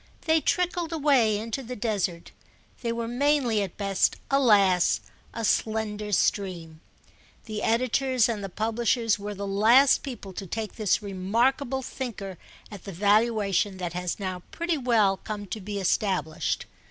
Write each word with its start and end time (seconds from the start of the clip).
They 0.21 0.41
trickled 0.41 0.91
away 0.91 1.37
into 1.37 1.61
the 1.61 1.75
desert—they 1.75 2.91
were 2.91 3.07
mainly 3.07 3.61
at 3.61 3.77
best, 3.77 4.15
alas, 4.31 4.99
a 5.31 5.45
slender 5.45 6.11
stream. 6.11 6.81
The 7.45 7.61
editors 7.61 8.27
and 8.27 8.43
the 8.43 8.49
publishers 8.49 9.19
were 9.19 9.35
the 9.35 9.45
last 9.45 10.01
people 10.01 10.33
to 10.33 10.47
take 10.47 10.73
this 10.75 11.03
remarkable 11.03 11.83
thinker 11.83 12.39
at 12.71 12.85
the 12.85 12.91
valuation 12.91 13.77
that 13.77 13.93
has 13.93 14.19
now 14.19 14.41
pretty 14.49 14.75
well 14.79 15.17
come 15.17 15.45
to 15.45 15.61
be 15.61 15.79
established. 15.79 16.65